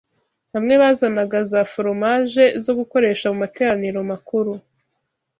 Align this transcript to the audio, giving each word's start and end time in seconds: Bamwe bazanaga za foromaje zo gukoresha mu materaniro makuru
Bamwe 0.53 0.75
bazanaga 0.81 1.37
za 1.51 1.61
foromaje 1.71 2.45
zo 2.63 2.73
gukoresha 2.79 3.25
mu 3.31 3.37
materaniro 3.43 3.99
makuru 4.11 4.51